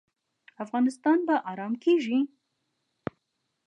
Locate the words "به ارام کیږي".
1.27-2.19